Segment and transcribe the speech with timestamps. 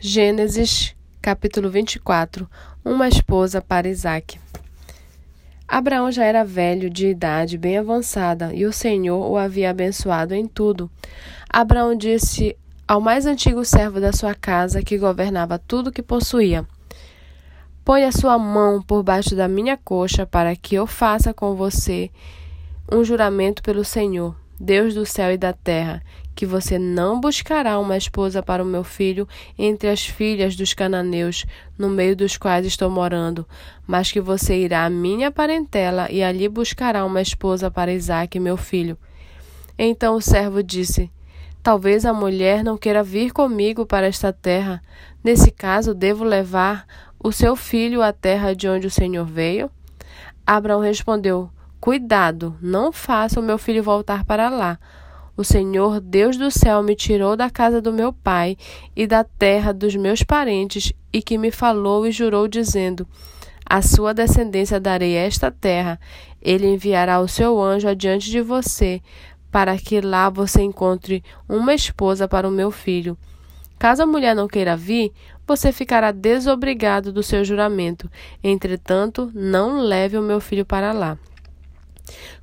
[0.00, 2.48] Gênesis, capítulo 24
[2.84, 4.38] Uma esposa para Isaac.
[5.66, 10.46] Abraão já era velho, de idade bem avançada, e o Senhor o havia abençoado em
[10.46, 10.88] tudo.
[11.50, 12.56] Abraão disse
[12.86, 16.64] ao mais antigo servo da sua casa, que governava tudo que possuía:
[17.84, 22.08] Põe a sua mão por baixo da minha coxa, para que eu faça com você
[22.88, 26.02] um juramento pelo Senhor, Deus do céu e da terra,
[26.34, 29.26] que você não buscará uma esposa para o meu filho
[29.58, 31.44] entre as filhas dos cananeus,
[31.76, 33.46] no meio dos quais estou morando,
[33.86, 38.56] mas que você irá à minha parentela e ali buscará uma esposa para Isaque, meu
[38.56, 38.98] filho.
[39.78, 41.10] Então o servo disse:
[41.62, 44.82] Talvez a mulher não queira vir comigo para esta terra.
[45.22, 46.86] Nesse caso, devo levar
[47.22, 49.70] o seu filho à terra de onde o Senhor veio?
[50.46, 51.50] Abraão respondeu:
[51.80, 54.78] Cuidado, não faça o meu filho voltar para lá
[55.38, 58.56] o Senhor Deus do céu me tirou da casa do meu pai
[58.96, 63.06] e da terra dos meus parentes, e que me falou e jurou, dizendo:
[63.64, 66.00] A sua descendência darei esta terra.
[66.42, 69.00] Ele enviará o seu anjo adiante de você,
[69.48, 73.16] para que lá você encontre uma esposa para o meu filho.
[73.78, 75.12] Caso a mulher não queira vir,
[75.46, 78.10] você ficará desobrigado do seu juramento.
[78.42, 81.16] Entretanto, não leve o meu filho para lá.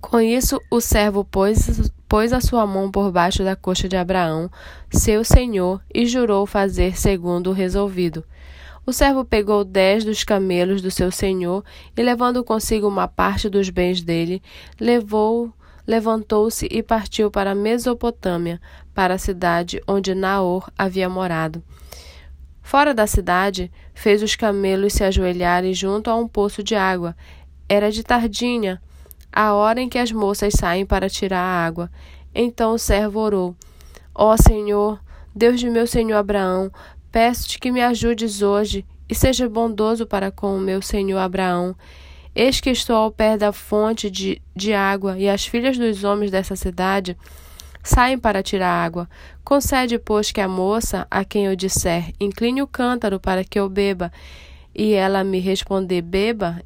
[0.00, 4.50] Com isso, o servo pôs, pôs a sua mão por baixo da coxa de Abraão,
[4.90, 8.24] seu senhor, e jurou fazer segundo o resolvido.
[8.86, 11.62] O servo pegou dez dos camelos do seu senhor
[11.96, 14.42] e, levando consigo uma parte dos bens dele,
[14.80, 15.52] levou,
[15.86, 18.60] levantou-se e partiu para a Mesopotâmia,
[18.94, 21.62] para a cidade onde Naor havia morado.
[22.62, 27.16] Fora da cidade, fez os camelos se ajoelharem junto a um poço de água.
[27.68, 28.80] Era de tardinha,
[29.32, 31.90] a hora em que as moças saem para tirar a água.
[32.34, 33.56] Então o servo orou:
[34.14, 35.00] Ó Senhor,
[35.34, 36.70] Deus de meu senhor Abraão,
[37.10, 41.74] peço-te que me ajudes hoje e seja bondoso para com o meu senhor Abraão.
[42.34, 46.30] Eis que estou ao pé da fonte de, de água, e as filhas dos homens
[46.30, 47.16] dessa cidade
[47.82, 49.08] saem para tirar água.
[49.44, 53.68] Concede, pois, que a moça, a quem eu disser, incline o cântaro para que eu
[53.68, 54.12] beba,
[54.72, 56.62] e ela me responder, beba,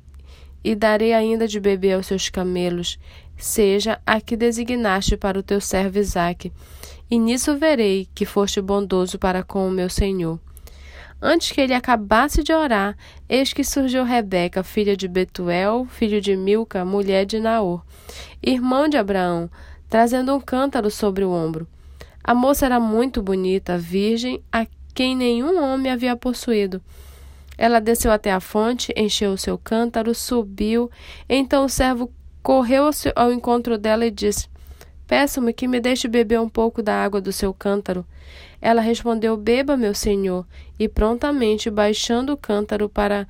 [0.65, 2.99] e darei ainda de beber aos seus camelos,
[3.37, 6.51] seja a que designaste para o teu servo Isaque.
[7.11, 10.41] E nisso verei que foste bondoso para com o meu senhor.
[11.21, 12.97] Antes que ele acabasse de orar,
[13.29, 17.83] eis que surgiu Rebeca, filha de Betuel, filho de Milca, mulher de Naor,
[18.43, 19.51] irmão de Abraão,
[19.89, 21.67] trazendo um cântaro sobre o ombro.
[22.23, 26.81] A moça era muito bonita, virgem, a quem nenhum homem havia possuído.
[27.57, 30.91] Ela desceu até a fonte, encheu o seu cântaro, subiu.
[31.29, 32.11] Então o servo
[32.43, 34.49] correu ao encontro dela e disse:
[35.07, 38.05] Peço-me que me deixe beber um pouco da água do seu cântaro.
[38.61, 40.47] Ela respondeu: Beba, meu senhor.
[40.79, 43.29] E prontamente, baixando o cântaro para,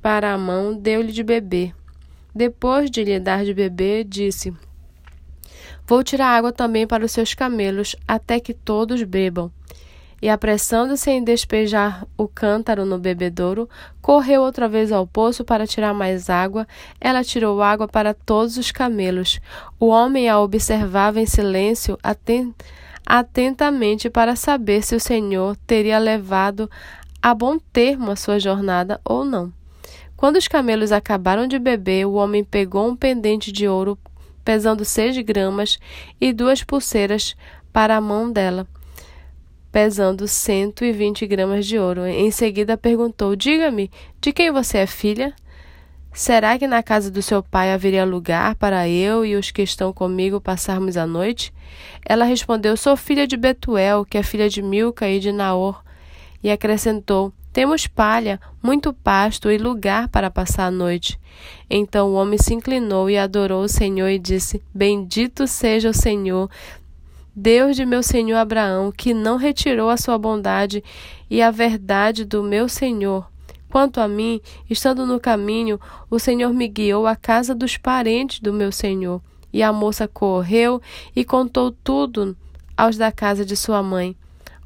[0.00, 1.74] para a mão, deu-lhe de beber.
[2.34, 4.52] Depois de lhe dar de beber, disse:
[5.86, 9.52] Vou tirar água também para os seus camelos, até que todos bebam
[10.22, 13.68] e, apressando-se em despejar o cântaro no bebedouro,
[14.00, 16.64] correu outra vez ao poço para tirar mais água.
[17.00, 19.40] Ela tirou água para todos os camelos.
[19.80, 21.98] O homem a observava em silêncio,
[23.04, 26.70] atentamente para saber se o Senhor teria levado
[27.20, 29.52] a bom termo a sua jornada ou não.
[30.16, 33.98] Quando os camelos acabaram de beber, o homem pegou um pendente de ouro
[34.44, 35.80] pesando seis gramas
[36.20, 37.36] e duas pulseiras
[37.72, 38.68] para a mão dela
[39.72, 42.04] pesando 120 gramas de ouro.
[42.04, 43.90] Em seguida perguntou: Diga-me,
[44.20, 45.34] de quem você é filha?
[46.12, 49.94] Será que na casa do seu pai haveria lugar para eu e os que estão
[49.94, 51.52] comigo passarmos a noite?
[52.04, 55.82] Ela respondeu: Sou filha de Betuel, que é filha de Milca e de Naor.
[56.42, 61.18] E acrescentou: Temos palha, muito pasto e lugar para passar a noite.
[61.70, 66.50] Então o homem se inclinou e adorou o Senhor e disse: Bendito seja o Senhor,
[67.34, 70.84] Deus de meu senhor Abraão, que não retirou a sua bondade
[71.30, 73.26] e a verdade do meu senhor.
[73.70, 74.38] Quanto a mim,
[74.68, 75.80] estando no caminho,
[76.10, 79.22] o Senhor me guiou à casa dos parentes do meu senhor.
[79.50, 80.82] E a moça correu
[81.16, 82.36] e contou tudo
[82.76, 84.14] aos da casa de sua mãe.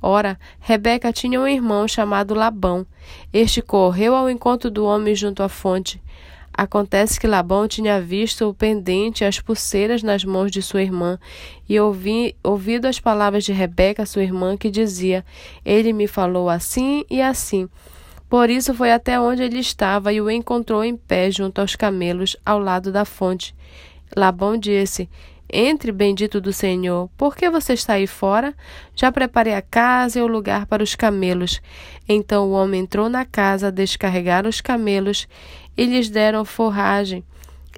[0.03, 2.85] Ora, Rebeca tinha um irmão chamado Labão.
[3.33, 6.03] Este correu ao encontro do homem junto à fonte.
[6.57, 11.19] Acontece que Labão tinha visto o pendente e as pulseiras nas mãos de sua irmã,
[11.69, 15.23] e ouvi, ouvido as palavras de Rebeca, sua irmã, que dizia:
[15.63, 17.69] Ele me falou assim e assim.
[18.27, 22.37] Por isso foi até onde ele estava e o encontrou em pé junto aos camelos,
[22.45, 23.55] ao lado da fonte.
[24.17, 25.11] Labão disse:
[25.53, 27.11] Entre, bendito do Senhor.
[27.19, 28.55] Por que você está aí fora?
[28.95, 31.61] Já preparei a casa e o lugar para os camelos.
[32.09, 35.29] Então o homem entrou na casa, descarregaram os camelos
[35.77, 37.25] e lhes deram forragem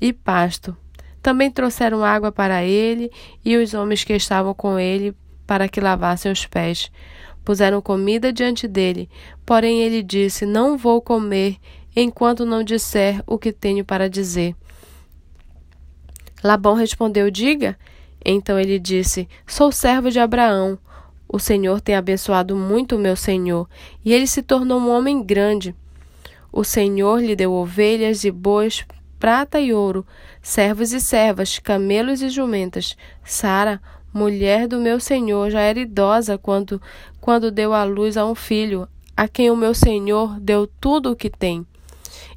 [0.00, 0.76] e pasto.
[1.20, 3.10] Também trouxeram água para ele
[3.44, 5.14] e os homens que estavam com ele
[5.46, 6.90] para que lavassem os pés.
[7.44, 9.08] Puseram comida diante dele,
[9.44, 11.56] porém ele disse: Não vou comer
[11.96, 14.54] enquanto não disser o que tenho para dizer.
[16.44, 17.78] Labão respondeu: Diga.
[18.24, 20.78] Então ele disse: Sou servo de Abraão.
[21.28, 23.68] O Senhor tem abençoado muito o meu senhor,
[24.02, 25.74] e ele se tornou um homem grande.
[26.52, 28.84] O Senhor lhe deu ovelhas e bois,
[29.18, 30.06] prata e ouro,
[30.40, 32.96] servos e servas, camelos e jumentas.
[33.24, 33.80] Sara,
[34.12, 36.80] mulher do meu senhor, já era idosa quando,
[37.20, 41.16] quando deu à luz a um filho, a quem o meu senhor deu tudo o
[41.16, 41.66] que tem.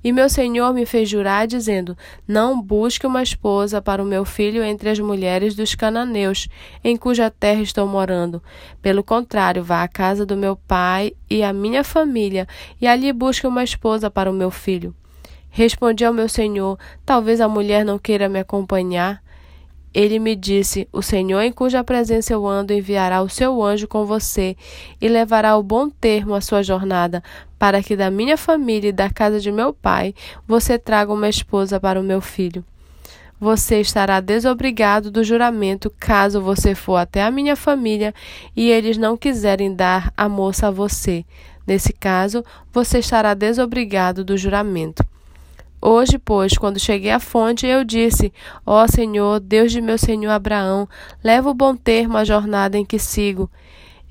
[0.04, 1.96] E meu senhor me fez jurar, dizendo:
[2.28, 6.48] Não busque uma esposa para o meu filho entre as mulheres dos cananeus,
[6.84, 8.42] em cuja terra estou morando.
[8.82, 12.48] Pelo contrário, vá à casa do meu pai e à minha família,
[12.80, 14.96] e ali busque uma esposa para o meu filho.
[15.50, 19.22] Respondi ao meu senhor: Talvez a mulher não queira me acompanhar.
[19.94, 24.06] Ele me disse: O Senhor, em cuja presença eu ando, enviará o seu anjo com
[24.06, 24.56] você
[25.02, 27.22] e levará o bom termo à sua jornada,
[27.60, 30.16] para que da minha família e da casa de meu pai
[30.48, 32.64] você traga uma esposa para o meu filho.
[33.40, 38.14] Você estará desobrigado do juramento caso você for até a minha família
[38.56, 41.26] e eles não quiserem dar a moça a você.
[41.66, 45.04] Nesse caso, você estará desobrigado do juramento.
[45.84, 48.32] Hoje, pois, quando cheguei à fonte, eu disse:
[48.64, 50.88] Ó Senhor, Deus de meu senhor Abraão,
[51.24, 53.50] leva o bom termo à jornada em que sigo.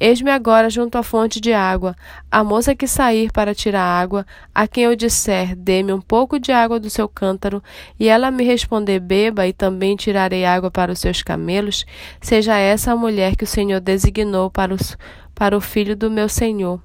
[0.01, 1.95] Eis-me agora junto à fonte de água.
[2.29, 6.51] A moça que sair para tirar água, a quem eu disser, dê-me um pouco de
[6.51, 7.63] água do seu cântaro,
[8.01, 11.85] e ela me responder, beba, e também tirarei água para os seus camelos,
[12.21, 14.97] seja essa a mulher que o Senhor designou para, os,
[15.35, 16.81] para o filho do meu senhor.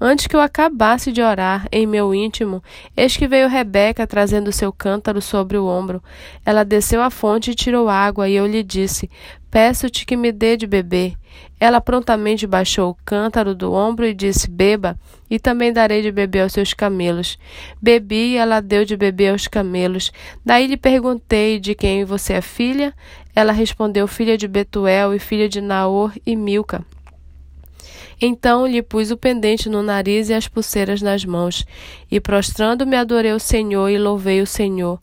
[0.00, 2.62] Antes que eu acabasse de orar em meu íntimo,
[2.96, 6.02] eis que veio Rebeca trazendo seu cântaro sobre o ombro.
[6.44, 9.10] Ela desceu à fonte e tirou água, e eu lhe disse:
[9.50, 11.14] Peço-te que me dê de beber.
[11.58, 14.98] Ela prontamente baixou o cântaro do ombro e disse: Beba,
[15.30, 17.38] e também darei de beber aos seus camelos.
[17.80, 20.12] Bebi e ela deu de beber aos camelos.
[20.44, 22.92] Daí lhe perguntei: De quem você é filha?
[23.34, 26.84] Ela respondeu: Filha de Betuel e filha de Naor e Milca.
[28.20, 31.66] Então lhe pus o pendente no nariz e as pulseiras nas mãos,
[32.10, 34.98] e prostrando-me adorei o Senhor e louvei o Senhor.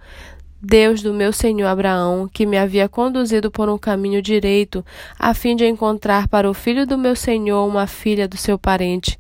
[0.66, 4.84] Deus do meu senhor Abraão, que me havia conduzido por um caminho direito,
[5.20, 9.20] a fim de encontrar para o filho do meu senhor uma filha do seu parente.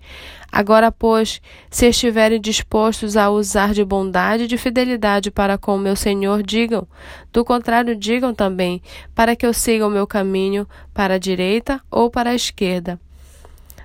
[0.49, 5.79] Agora, pois, se estiverem dispostos a usar de bondade e de fidelidade para com o
[5.79, 6.87] meu senhor, digam.
[7.33, 8.81] Do contrário, digam também,
[9.13, 12.97] para que eu siga o meu caminho, para a direita ou para a esquerda.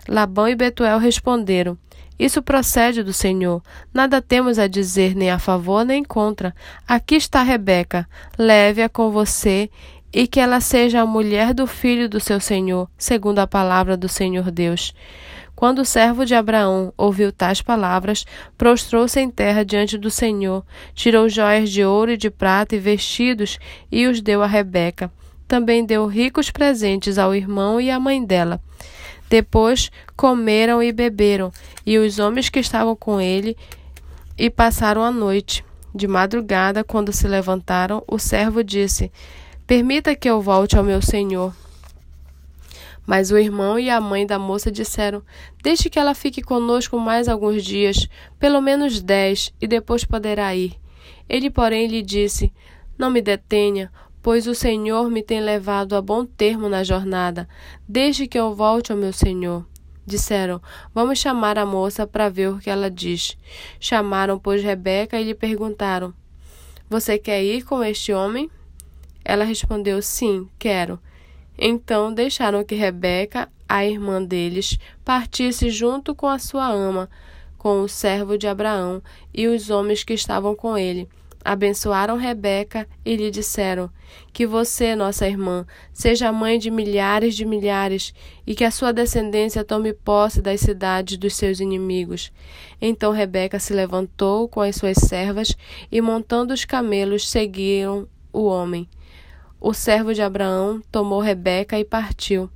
[0.09, 1.77] Labão e Betuel responderam:
[2.19, 3.63] Isso procede do Senhor.
[3.93, 6.55] Nada temos a dizer nem a favor nem contra.
[6.87, 8.09] Aqui está Rebeca.
[8.39, 9.71] Leve-a com você
[10.13, 14.09] e que ela seja a mulher do filho do seu senhor, segundo a palavra do
[14.09, 14.95] Senhor Deus.
[15.55, 18.25] Quando o servo de Abraão ouviu tais palavras,
[18.57, 20.65] prostrou-se em terra diante do Senhor,
[20.95, 23.59] tirou joias de ouro e de prata e vestidos
[23.91, 25.11] e os deu a Rebeca.
[25.49, 28.63] Também deu ricos presentes ao irmão e à mãe dela.
[29.29, 31.53] Depois comeram e beberam,
[31.85, 33.57] e os homens que estavam com ele,
[34.37, 35.65] e passaram a noite.
[35.95, 39.11] De madrugada, quando se levantaram, o servo disse:
[39.67, 41.55] Permita que eu volte ao meu senhor.
[43.07, 45.23] Mas o irmão e a mãe da moça disseram:
[45.63, 48.07] Deixe que ela fique conosco mais alguns dias,
[48.39, 50.75] pelo menos dez, e depois poderá ir.
[51.27, 52.53] Ele, porém, lhe disse:
[52.99, 53.91] Não me detenha,
[54.23, 57.49] pois o Senhor me tem levado a bom termo na jornada,
[57.89, 59.65] desde que eu volte ao meu Senhor.
[60.05, 60.61] Disseram:
[60.95, 63.37] Vamos chamar a moça para ver o que ela diz.
[63.79, 66.15] Chamaram, pois, Rebeca e lhe perguntaram:
[66.89, 68.51] Você quer ir com este homem?
[69.25, 70.99] Ela respondeu: Sim, quero.
[71.59, 77.11] Então deixaram que Rebeca, a irmã deles, partisse junto com a sua ama,
[77.59, 79.03] com o servo de Abraão
[79.35, 81.09] e os homens que estavam com ele
[81.45, 83.91] abençoaram Rebeca e lhe disseram:
[84.33, 88.13] Que você, nossa irmã, seja mãe de milhares de milhares
[88.47, 92.33] e que a sua descendência tome posse das cidades dos seus inimigos.
[92.81, 95.57] Então Rebeca se levantou com as suas servas
[95.91, 98.89] e, montando os camelos, seguiram o homem.
[99.61, 102.49] O servo de Abraão tomou Rebeca e partiu.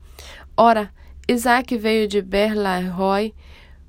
[0.57, 0.93] Ora,
[1.29, 3.35] Isaac veio de Berlarói,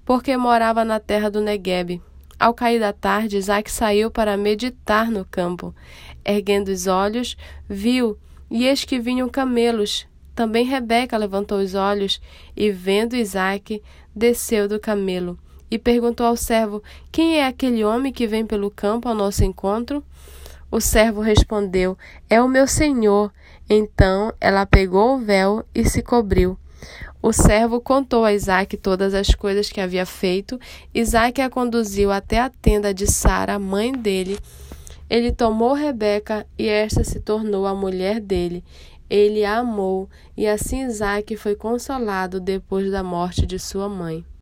[0.05, 2.01] porque morava na terra do Neguebe.
[2.43, 5.73] Ao cair da tarde, Isaac saiu para meditar no campo.
[6.25, 7.38] Erguendo os olhos,
[7.69, 8.17] viu
[8.51, 10.05] E eis que vinham camelos.
[10.35, 12.21] Também Rebeca levantou os olhos
[12.53, 13.81] e, vendo Isaque,
[14.13, 15.39] desceu do camelo
[15.71, 16.83] e perguntou ao servo:
[17.13, 20.03] Quem é aquele homem que vem pelo campo ao nosso encontro?
[20.69, 21.97] O servo respondeu:
[22.29, 23.31] É o meu senhor.
[23.69, 26.59] Então ela pegou o véu e se cobriu.
[27.22, 30.60] O servo contou a Isaac todas as coisas que havia feito.
[30.94, 34.38] Isaac a conduziu até a tenda de Sara, mãe dele.
[35.10, 38.63] Ele tomou Rebeca e esta se tornou a mulher dele.
[39.10, 44.25] Ele a amou, e assim Isaac foi consolado depois da morte de sua mãe.